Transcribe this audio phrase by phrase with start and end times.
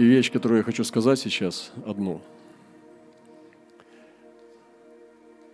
[0.00, 2.22] И вещь, которую я хочу сказать сейчас, одну,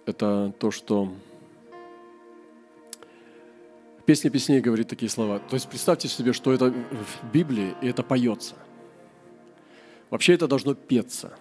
[0.07, 1.13] это то, что
[4.05, 5.41] Песня песней говорит такие слова.
[5.41, 8.55] То есть представьте себе, что это в Библии, и это поется.
[10.11, 11.37] Вообще это должно петься.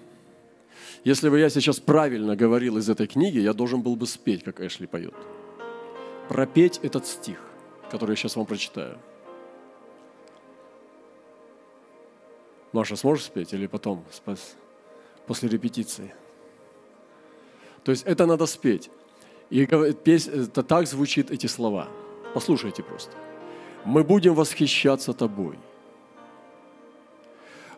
[1.03, 4.61] Если бы я сейчас правильно говорил из этой книги, я должен был бы спеть, как
[4.61, 5.13] Эшли поет.
[6.27, 7.37] Пропеть этот стих,
[7.91, 8.97] который я сейчас вам прочитаю.
[12.75, 14.03] Маша, сможешь спеть или потом,
[15.27, 16.13] после репетиции?
[17.83, 18.89] То есть это надо спеть.
[19.49, 21.87] И это так звучит эти слова–
[22.35, 23.13] Послушайте просто.
[23.85, 25.57] Мы будем восхищаться Тобой.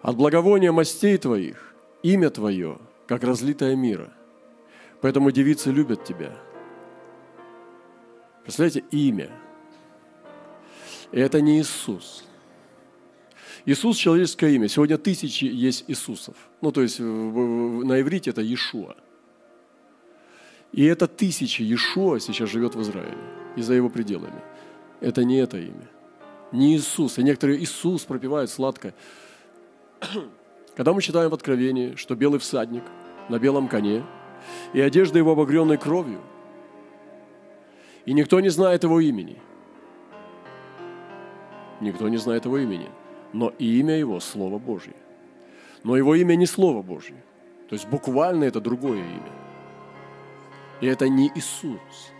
[0.02, 4.12] От благовония мастей Твоих имя Твое, как разлитое мира.
[5.00, 6.36] Поэтому девицы любят Тебя.
[8.42, 9.30] Представляете, имя.
[11.12, 12.26] И это не Иисус.
[13.68, 14.70] Иисус– человеческое имя.
[14.70, 16.36] Сегодня тысячи есть Иисусов.
[16.62, 18.96] Ну, то есть на иврите это Иешуа.
[20.72, 23.18] И это тысячи Иешуа сейчас живет в Израиле
[23.58, 24.42] и за его пределами.
[25.02, 25.90] Это не это имя.
[26.54, 27.18] Не Иисус.
[27.18, 28.94] И некоторые Иисус пропивают сладко.
[30.78, 32.84] Когда мы читаем в Откровении, что белый всадник
[33.28, 34.06] на белом коне,
[34.72, 36.22] и одежда его обогренной кровью,
[38.06, 39.42] и никто не знает его имени.
[41.82, 42.90] Никто не знает его имени.
[43.34, 44.94] Но имя его– Слово Божье.
[45.84, 47.18] Но его имя не Слово Божье.
[47.70, 49.32] То есть буквально это другое имя.
[50.82, 52.12] И это не Иисус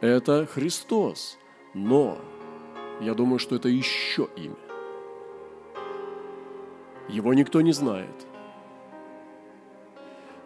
[0.00, 1.38] это Христос.
[1.74, 2.18] Но
[3.00, 4.56] я думаю, что это еще имя.
[7.08, 8.26] Его никто не знает.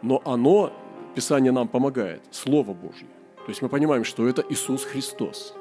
[0.02, 0.72] Но оно,
[1.14, 3.08] Писание нам помогает, Слово Божье.
[3.36, 5.54] То есть мы понимаем, что это Иисус Христос.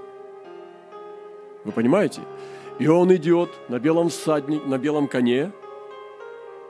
[1.63, 2.21] Вы понимаете?
[2.79, 5.51] И он идет на белом всаднике, на белом коне,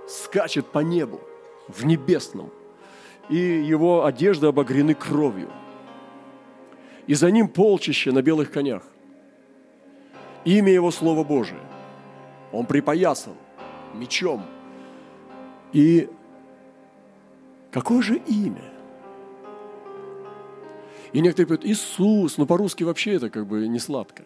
[0.08, 1.22] скачет по небу,
[1.68, 2.52] в небесном,
[3.30, 5.50] и его одежды обогрены кровью–
[7.10, 8.84] и за ним полчище на белых конях.
[10.46, 11.60] Имя его Слово Божие.
[12.52, 13.34] Он припоясан
[13.96, 14.46] мечом.
[15.74, 16.08] И
[17.72, 18.62] какое же имя?
[21.12, 24.26] И некоторые говорят, Иисус, но по-русски вообще это как бы не сладко.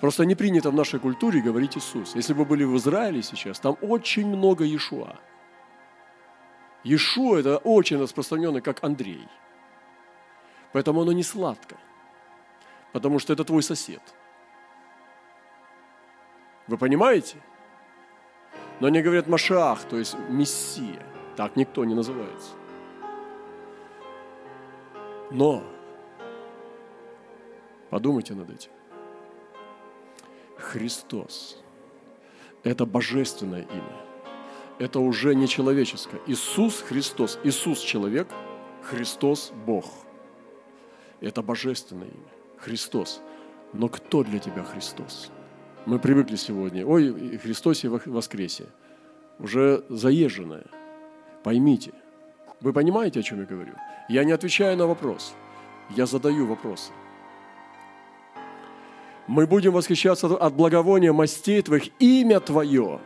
[0.00, 2.14] Просто не принято в нашей культуре говорить Иисус.
[2.14, 5.16] Если бы вы были в Израиле сейчас, там очень много Иешуа.
[6.84, 9.26] Иешуа– это очень распространенный, как Андрей–
[10.76, 11.78] Поэтому оно не сладко,
[12.92, 14.02] потому что это твой сосед.
[16.66, 17.38] Вы понимаете?
[18.80, 21.02] Но они говорят Машах, то есть Мессия.
[21.34, 22.50] Так никто не называется.
[25.30, 25.62] Но
[27.88, 28.70] подумайте над этим.
[30.58, 31.58] Христос–
[32.64, 34.06] это божественное имя.
[34.78, 36.20] Это уже не человеческое.
[36.26, 37.38] Иисус Христос.
[37.44, 38.28] Иисус– человек,
[38.82, 39.86] Христос– Бог–
[41.20, 42.30] это божественное имя.
[42.58, 43.20] Христос.
[43.72, 45.30] Но кто для тебя Христос?
[45.86, 48.66] Мы привыкли сегодня, ой, Христос и воскресе.
[49.38, 50.66] Уже заезженное.
[51.44, 51.92] Поймите.
[52.60, 53.72] Вы понимаете, о чем я говорю?
[54.08, 55.34] Я не отвечаю на вопрос.
[55.90, 56.92] Я задаю вопросы.
[59.26, 63.00] Мы будем восхищаться от благовония мастей Твоих, имя Твое,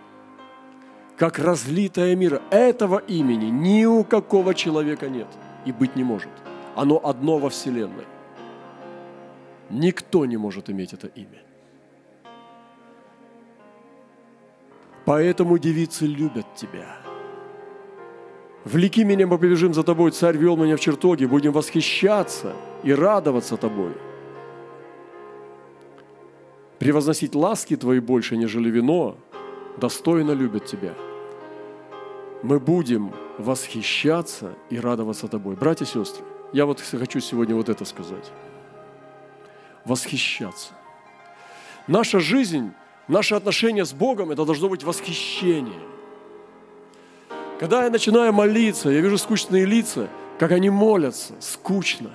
[1.17, 2.43] как разлитое мира.
[2.51, 5.29] Этого имени ни у какого человека нет
[5.65, 6.31] и быть не может–
[6.75, 8.07] оно одно во Вселенной.
[9.71, 11.43] Никто не может иметь это имя.
[15.05, 16.97] Поэтому девицы любят тебя.
[18.65, 23.57] Влеки меня, мы побежим за тобой, царь вел меня в чертоге, будем восхищаться и радоваться
[23.57, 23.93] тобой.
[26.81, 29.19] Превозносить ласки твои больше, нежели вино,
[29.77, 30.95] достойно любят тебя.
[32.43, 35.57] Мы будем восхищаться и радоваться тобой.
[35.57, 36.25] Братья и сестры,
[36.55, 38.33] я вот хочу сегодня вот это сказать.
[39.85, 40.73] Восхищаться.
[41.87, 42.71] Наша жизнь,
[43.09, 45.83] наше отношение с Богом, это должно быть восхищение.
[47.59, 52.11] Когда я начинаю молиться, я вижу скучные лица, как они молятся, скучно.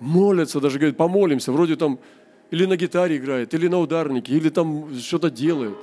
[0.00, 1.98] Молятся, даже говорят, помолимся, вроде там
[2.50, 5.76] или на гитаре играет, или на ударнике, или там что-то делает.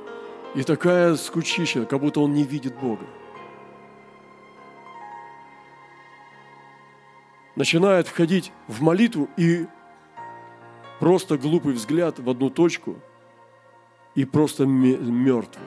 [0.56, 3.06] И такая скучища, как будто он не видит Бога.
[7.56, 9.66] начинает входить в молитву и
[11.00, 12.98] просто глупый взгляд в одну точку
[14.14, 15.66] и просто мертвый.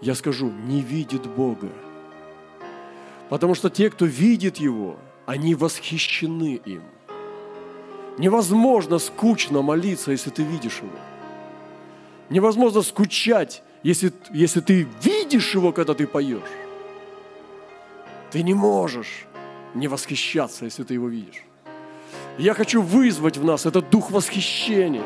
[0.00, 1.68] Я скажу, не видит Бога.
[3.28, 6.82] Потому что те, кто видит Его, они восхищены им.
[8.18, 10.90] Невозможно скучно молиться, если ты видишь его.
[12.28, 16.40] Невозможно скучать, если, если ты видишь его, когда ты поешь.
[18.30, 19.26] Ты не можешь
[19.74, 21.42] не восхищаться, если ты его видишь.
[22.38, 25.04] Я хочу вызвать в нас этот дух восхищения.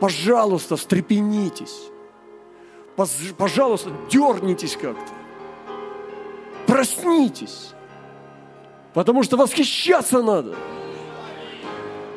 [0.00, 1.90] Пожалуйста, встрепенитесь.
[3.36, 5.12] Пожалуйста, дернитесь как-то.
[6.66, 7.72] Проснитесь.
[8.92, 10.56] Потому что восхищаться надо.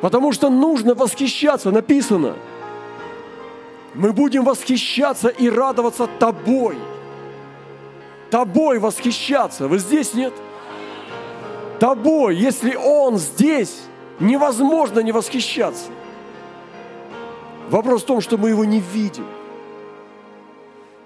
[0.00, 2.36] Потому что нужно восхищаться, написано.
[3.94, 6.78] Мы будем восхищаться и радоваться тобой.
[8.30, 9.66] Тобой восхищаться.
[9.66, 10.32] Вы здесь нет?
[11.80, 13.82] Тобой, если Он здесь,
[14.20, 15.90] невозможно не восхищаться.
[17.70, 19.26] Вопрос в том, что мы его не видим.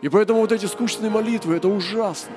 [0.01, 2.33] И поэтому вот эти скучные молитвы, это ужасно,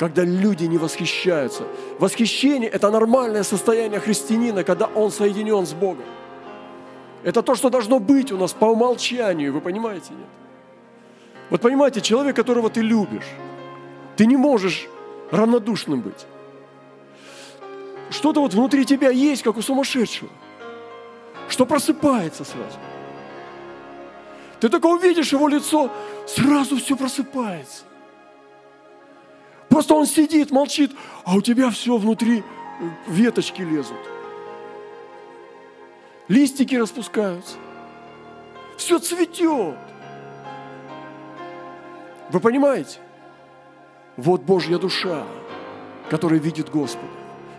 [0.00, 1.64] когда люди не восхищаются.
[1.98, 6.06] Восхищение– это нормальное состояние христианина, когда он соединен с Богом.
[7.22, 10.28] Это то, что должно быть у нас по умолчанию, вы понимаете, нет?
[11.50, 13.28] Вот понимаете, человек, которого ты любишь,
[14.16, 14.88] ты не можешь
[15.30, 16.26] равнодушным быть.
[18.08, 20.30] Что-то вот внутри тебя есть, как у сумасшедшего,
[21.50, 22.78] что просыпается сразу.
[24.60, 25.90] Ты только увидишь его лицо,
[26.26, 27.89] сразу все просыпается.
[29.70, 30.90] Просто он сидит, молчит,
[31.24, 32.42] а у тебя все внутри э,
[33.06, 33.96] веточки лезут.
[36.26, 37.56] Листики распускаются.
[38.76, 39.76] Все цветет.
[42.30, 42.98] Вы понимаете?
[44.16, 45.24] Вот Божья душа,
[46.10, 47.06] которая видит Господа.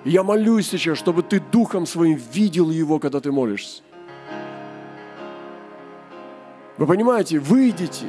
[0.04, 3.84] Я молюсь сейчас, чтобы ты духом своим видел Его, когда ты молишься.
[6.78, 8.08] Вы понимаете, выйдите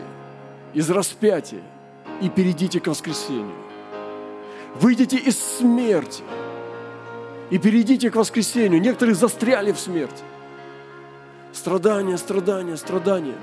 [0.75, 1.63] из распятия
[2.21, 3.62] и перейдите к воскресению.
[4.75, 6.23] Выйдите из смерти
[7.51, 8.81] и перейдите к воскресению.
[8.81, 10.23] Некоторые застряли в смерти.
[11.53, 13.37] Страдания, страдания, страдания.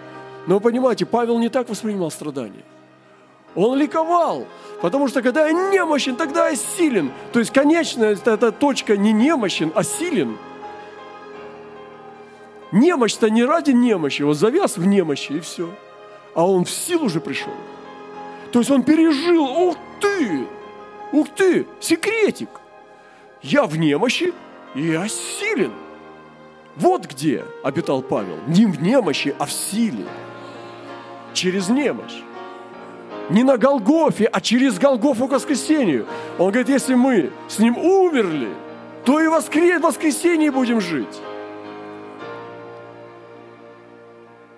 [0.48, 2.64] Но вы понимаете, Павел не так воспринимал страдания.
[3.56, 4.48] Он ликовал,
[4.82, 7.12] потому что когда я немощен, тогда я силен.
[7.34, 10.38] То есть конечная эта точка не немощен, а силен–
[12.72, 15.70] Немощь-то не ради немощи, вот завяз в немощи и все.
[16.36, 17.54] А он в силу уже пришел.
[18.52, 20.46] То есть он пережил, ух ты,
[21.12, 22.50] ух ты, секретик.
[23.42, 24.34] Я в немощи,
[24.76, 25.72] и силен.
[26.76, 28.38] Вот где обитал Павел.
[28.48, 30.06] Не в немощи, а в силе.
[31.34, 32.22] Через немощь.
[33.30, 36.06] Не на Голгофе, а через Голгофу к воскресению.
[36.38, 38.50] Он говорит, если мы с ним умерли,
[39.06, 39.32] то и в
[39.82, 41.22] воскресенье будем жить.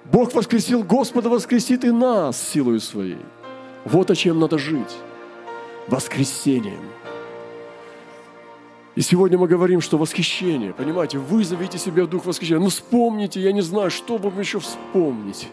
[0.05, 3.25] Бог воскресил Господа, воскресит и нас силою своей.
[3.85, 4.95] Вот о чем надо жить.
[5.87, 6.89] Воскресением.
[8.95, 12.61] И сегодня мы говорим, что восхищение, понимаете, вызовите себе в дух восхищения.
[12.61, 15.47] Ну вспомните, я не знаю, что вам еще вспомнить.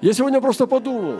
[0.00, 1.18] Я сегодня просто подумал,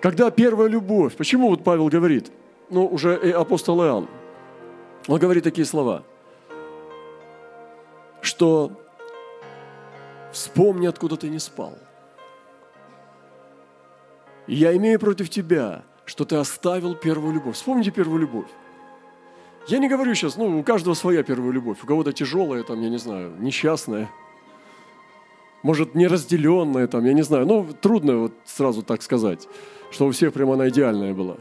[0.00, 2.30] когда первая любовь, почему вот Павел говорит,
[2.68, 4.06] ну уже апостол Иоанн,
[5.08, 6.04] он говорит такие слова–
[8.22, 8.72] что
[10.32, 11.76] вспомни, откуда ты не спал.
[14.50, 17.54] Я имею против тебя, что ты оставил первую любовь.
[17.54, 18.48] Вспомните первую любовь.
[19.68, 21.78] Я не говорю сейчас, ну, у каждого своя первая любовь.
[21.84, 24.10] У кого-то тяжелая, там, я не знаю, несчастная.
[25.62, 27.46] Может, неразделенная, там, я не знаю.
[27.46, 29.46] Ну, трудно вот сразу так сказать,
[29.92, 31.36] что у всех прямо она идеальная была.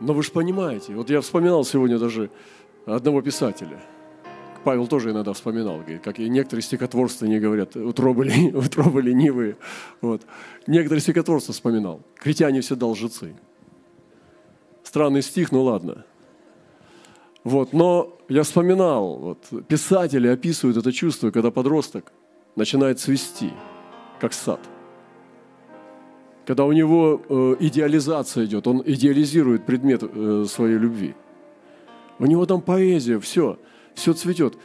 [0.00, 2.30] Но вы же понимаете, вот я вспоминал сегодня даже
[2.86, 3.78] одного писателя–
[4.64, 9.56] Павел тоже иногда вспоминал, говорит, как и некоторые стихотворства не говорят, утробы, утробы ленивые.
[10.00, 10.22] Вот.
[10.66, 12.02] Некоторые стихотворства вспоминал.
[12.16, 13.34] Критяне всегда лжецы.
[14.82, 16.04] Странный стих, ну ладно.
[17.44, 22.12] Вот, но я вспоминал, вот, писатели описывают это чувство, когда подросток
[22.56, 23.52] начинает цвести,
[24.20, 24.60] как сад.
[26.44, 31.14] Когда у него э, идеализация идет, он идеализирует предмет э, своей любви.
[32.18, 33.58] У него там поэзия, все–
[33.98, 34.56] все цветет.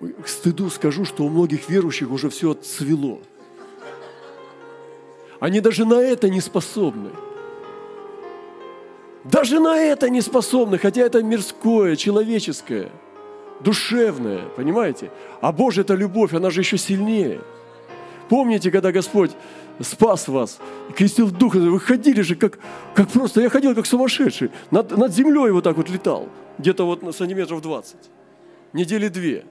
[0.00, 3.20] К стыду скажу, что у многих верующих уже все отцвело.
[5.40, 7.10] Они даже на это не способны.
[9.24, 12.90] Даже на это не способны, хотя это мирское, человеческое,
[13.60, 15.10] душевное, понимаете?
[15.40, 17.40] А Божья это любовь, она же еще сильнее.
[18.28, 19.32] Помните, когда Господь
[19.80, 20.58] спас вас,
[20.96, 22.58] крестил дух, вы ходили же как,
[22.94, 27.02] как просто, я ходил как сумасшедший, над, над землей вот так вот летал, где-то вот
[27.02, 27.96] на сантиметров 20
[28.72, 29.44] недели две.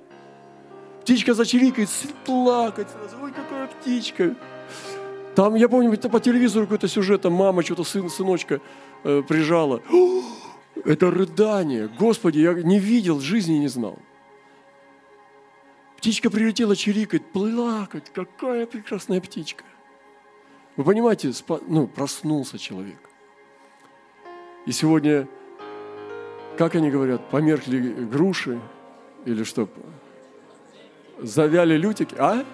[1.01, 1.89] Птичка зачирикает,
[2.25, 2.87] плакать.
[3.21, 4.35] Ой, какая птичка.
[5.35, 8.59] Там, я помню, по телевизору какой-то сюжет, там мама что-то сын, сыночка
[9.03, 9.81] э, прижала.
[10.83, 11.87] Это рыдание.
[11.87, 13.99] Господи, я не видел, жизни не знал.
[15.97, 18.11] Птичка прилетела чирикать, плакать.
[18.13, 19.63] Какая прекрасная птичка.
[20.75, 21.31] Вы понимаете,
[21.67, 22.99] ну, проснулся человек.
[24.65, 25.27] И сегодня,
[26.57, 28.59] как они говорят, померкли груши
[29.27, 29.67] или что?
[31.21, 32.45] Завяли лютики, а?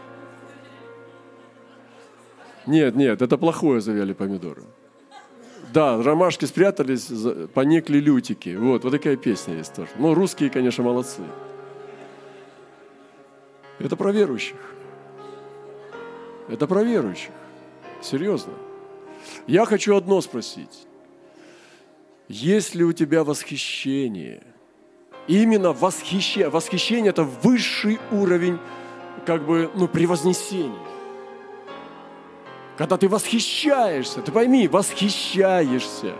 [2.65, 4.63] Нет, нет, это плохое завяли помидоры.
[5.71, 7.09] Да, ромашки спрятались,
[7.53, 8.55] поникли лютики.
[8.55, 9.89] Вот, вот такая песня есть тоже.
[9.97, 11.21] Ну, русские, конечно, молодцы.
[13.79, 14.57] Это про верующих.
[16.47, 17.31] Это про верующих.
[18.01, 18.53] Серьезно.
[19.47, 20.87] Я хочу одно спросить.
[22.27, 24.52] Есть ли у тебя восхищение?
[25.27, 26.49] Именно восхищение.
[26.49, 28.59] Восхищение– это высший уровень
[29.25, 30.79] как бы, ну, превознесения.
[32.77, 36.13] Когда ты восхищаешься, ты пойми, восхищаешься.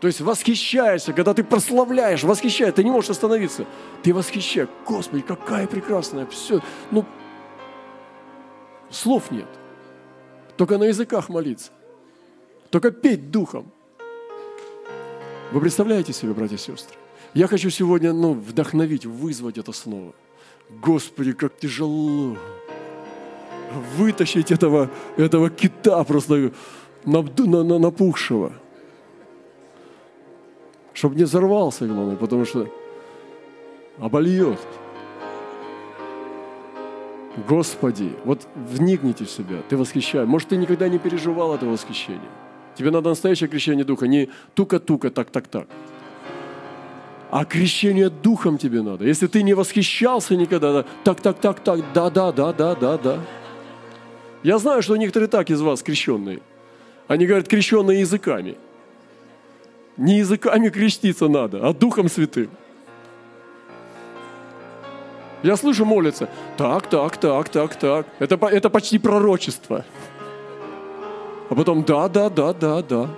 [0.00, 3.64] То есть восхищаешься, когда ты прославляешь, восхищаешь, ты не можешь остановиться.
[4.02, 4.68] Ты восхищаешь.
[4.84, 6.60] Господи, какая прекрасная, все.
[6.90, 7.06] Ну,
[8.90, 9.48] слов нет.
[10.56, 11.70] Только на языках молиться.
[12.70, 13.70] Только петь духом.
[15.52, 16.98] Вы представляете себе, братья и сестры?
[17.34, 20.14] Я хочу сегодня ну, вдохновить, вызвать это снова.
[20.70, 22.36] Господи, как тяжело
[23.96, 26.52] вытащить этого, этого кита просто
[27.04, 28.52] напухшего.
[30.92, 32.68] Чтобы не взорвался, главное, потому что
[33.98, 34.60] обольет.
[37.48, 40.28] Господи, вот вникните в себя, ты восхищаешь.
[40.28, 42.30] Может, ты никогда не переживал это восхищение.
[42.76, 45.66] Тебе надо настоящее крещение духа, не тука-тука, так-так-так.
[47.34, 49.04] А крещение духом тебе надо.
[49.04, 53.18] Если ты не восхищался никогда, так-так-так-так, да-да-да-да-да-да.
[54.44, 56.42] Я знаю, что некоторые так из вас крещенные.
[57.08, 58.54] Они говорят, крещенные языками.
[59.96, 62.50] Не языками креститься надо, а Духом Святым.
[65.42, 66.28] Я слышу, молятся.
[66.56, 68.06] Так, так, так, так, так.
[68.20, 69.84] Это, это почти пророчество.
[71.50, 73.10] А потом да, да, да, да, да.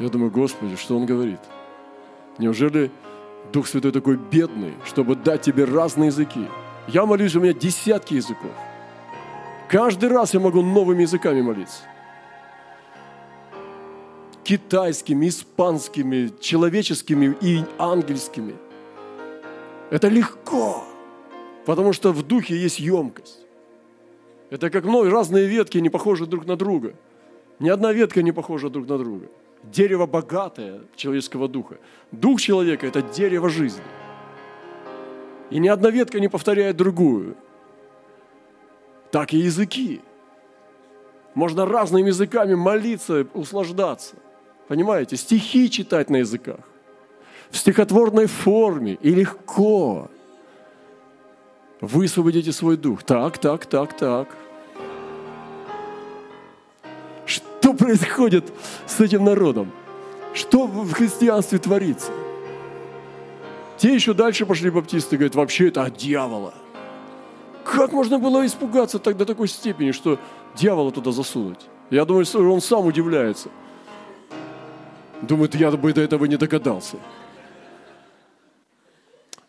[0.00, 1.38] Я думаю, Господи, что он говорит?
[2.38, 2.90] Неужели
[3.52, 6.46] Дух Святой такой бедный, чтобы дать тебе разные языки?
[6.88, 8.50] Я молюсь, у меня десятки языков.
[9.68, 11.82] Каждый раз я могу новыми языками молиться.
[14.44, 18.54] Китайскими, испанскими, человеческими и ангельскими.
[19.90, 20.84] Это легко,
[21.64, 23.38] потому что в духе есть емкость.
[24.50, 26.94] Это как много разные ветки, не похожи друг на друга.
[27.58, 29.28] Ни одна ветка не похожа друг на друга.
[29.62, 31.76] Дерево богатое человеческого духа.
[32.10, 33.82] Дух человека– это дерево жизни.
[35.50, 37.36] И ни одна ветка не повторяет другую
[39.12, 40.00] так и языки.
[41.34, 44.16] Можно разными языками молиться, услаждаться.
[44.68, 45.16] Понимаете?
[45.16, 46.60] Стихи читать на языках.
[47.50, 50.10] В стихотворной форме и легко.
[51.80, 53.02] Высвободите свой дух.
[53.02, 54.28] Так, так, так, так.
[57.82, 58.52] Происходит
[58.86, 59.72] с этим народом?
[60.34, 62.12] Что в христианстве творится?
[63.76, 66.54] Те еще дальше пошли баптисты, говорят, вообще это от дьявола.
[67.64, 70.18] Как можно было испугаться так до такой степени, что
[70.54, 71.60] дьявола туда засунуть?
[71.90, 73.48] Я думаю, он сам удивляется.
[75.22, 76.96] Думает, я бы до этого не догадался.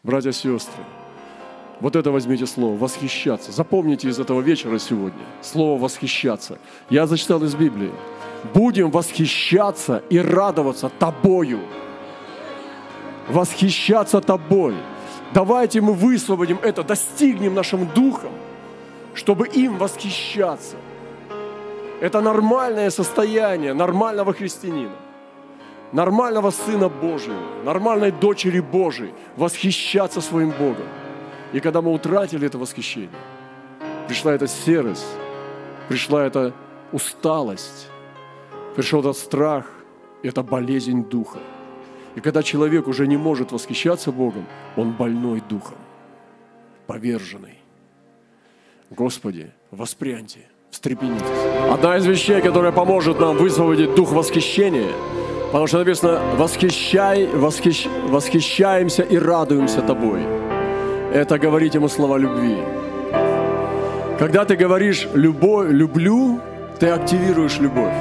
[0.01, 0.83] Братья и сестры,
[1.80, 3.51] вот это возьмите слово, восхищаться.
[3.51, 6.58] Запомните из этого вечера сегодня слово восхищаться.
[6.89, 7.92] Я зачитал из Библии.
[8.53, 11.60] Будем восхищаться и радоваться тобою.
[13.30, 14.75] Восхищаться тобой.
[15.34, 18.32] Давайте мы высвободим это, достигнем нашим духом,
[19.13, 20.75] чтобы им восхищаться.
[22.01, 24.96] Это нормальное состояние нормального христианина,
[25.92, 30.86] нормального Сына Божьего, нормальной дочери Божией, восхищаться своим Богом.
[31.53, 33.10] И когда мы утратили это восхищение,
[34.07, 35.05] пришла эта серость,
[35.88, 36.53] пришла эта
[36.91, 37.88] усталость,
[38.75, 39.67] пришел этот страх,
[40.24, 41.39] это болезнь духа–
[42.15, 44.45] и когда человек уже не может восхищаться Богом,
[44.75, 45.77] он больной духом,
[46.86, 47.60] поверженный.
[48.91, 51.25] Господи, воспряньте, встрепенитесь.
[51.72, 54.91] Одна из вещей, которая поможет нам высвободить дух восхищения,
[55.48, 60.42] потому что написано «восхищай, восхищ, восхищаемся и радуемся Тобой».
[61.13, 62.58] Это говорить ему слова любви.
[64.17, 66.39] Когда ты говоришь «любовь, люблю»,
[66.79, 67.93] ты активируешь любовь.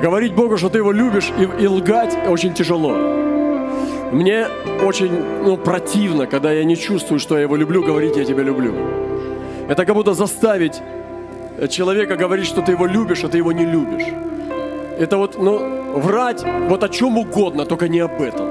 [0.00, 2.96] Говорить Богу, что ты его любишь, и, и лгать очень тяжело.
[4.10, 4.46] Мне
[4.82, 5.12] очень
[5.44, 8.72] ну, противно, когда я не чувствую, что я его люблю, говорить «я тебя люблю».
[9.68, 10.80] Это как будто заставить
[11.68, 14.06] человека говорить, что ты его любишь, а ты его не любишь.
[14.98, 18.48] Это вот, ну, врать вот о чем угодно, только не об этом.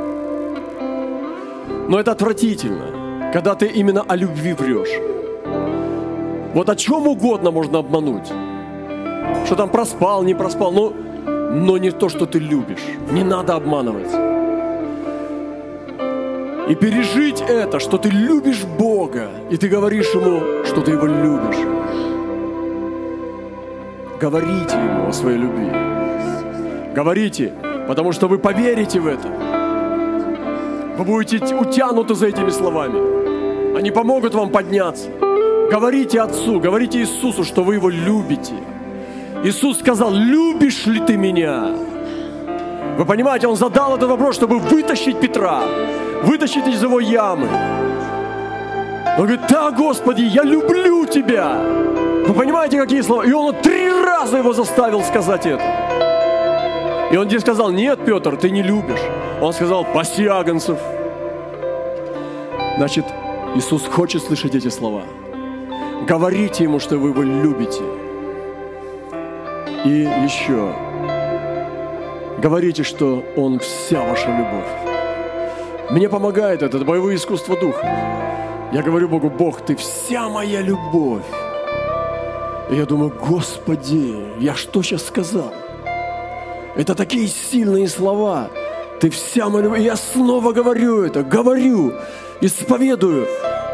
[1.89, 2.98] Но это отвратительно,
[3.33, 4.89] когда ты именно о любви врешь.
[6.53, 8.31] Вот о чем угодно можно обмануть.
[9.45, 10.93] Что там проспал, не проспал, но,
[11.51, 12.83] но не то, что ты любишь.
[13.11, 14.11] Не надо обманывать.
[16.69, 21.57] И пережить это, что ты любишь Бога, и ты говоришь Ему, что ты Его любишь.
[24.19, 25.71] Говорите Ему о своей любви.
[26.95, 27.53] Говорите,
[27.87, 29.27] потому что вы поверите в это.
[30.97, 33.18] Вы будете утянуты за этими словами.
[33.75, 35.09] Они помогут вам подняться.
[35.71, 38.53] Говорите Отцу, говорите Иисусу, что вы Его любите.
[39.43, 41.69] Иисус сказал, любишь ли ты меня?
[42.97, 45.61] Вы понимаете, Он задал этот вопрос, чтобы вытащить Петра,
[46.23, 47.47] вытащить из его ямы.
[49.17, 51.61] Он говорит, да, Господи, я люблю Тебя.
[52.27, 53.23] Вы понимаете, какие слова?
[53.23, 55.63] И он три раза его заставил сказать это.
[57.11, 58.99] И он тебе сказал, нет, Петр, ты не любишь.
[59.41, 60.77] Он сказал, паси агнцев.
[62.77, 63.05] Значит,
[63.55, 65.03] Иисус хочет слышать эти слова.
[66.07, 67.83] Говорите ему, что вы его любите.
[69.85, 70.73] И еще,
[72.37, 74.89] говорите, что он вся ваша любовь.
[75.89, 77.85] Мне помогает это, это боевое искусство духа.
[78.71, 81.25] Я говорю Богу, Бог, ты вся моя любовь.
[82.69, 85.51] И я думаю, Господи, я что сейчас сказал?
[86.75, 88.51] Это такие сильные слова.
[88.99, 89.79] Ты вся моя любовь.
[89.79, 91.93] И я снова говорю это, говорю,
[92.41, 93.27] исповедую.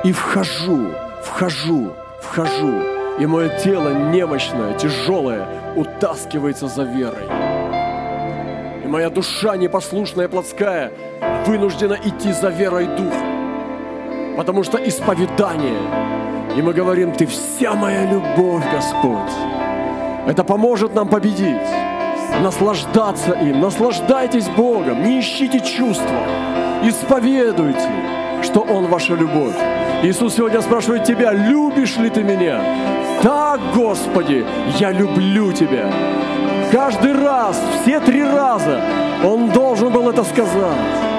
[0.04, 0.92] И вхожу,
[1.24, 2.82] вхожу, вхожу.
[3.20, 7.26] И мое тело немощное, тяжелое, утаскивается за верой.
[8.84, 10.92] И моя душа непослушная, плотская,
[11.46, 14.36] вынуждена идти за верой духа.
[14.38, 15.80] Потому что исповедание
[16.56, 19.34] и мы говорим, Ты вся моя любовь, Господь.
[20.26, 21.70] Это поможет нам победить,
[22.42, 23.60] наслаждаться им.
[23.60, 26.24] Наслаждайтесь Богом, не ищите чувства.
[26.84, 27.90] Исповедуйте,
[28.46, 29.56] что Он ваша любовь.
[30.04, 32.62] Иисус сегодня спрашивает тебя, любишь ли ты меня?
[33.22, 34.46] Так, Господи,
[34.80, 35.92] я люблю Тебя.
[36.72, 38.82] Каждый раз, все три раза
[39.24, 41.15] Он должен был это сказать.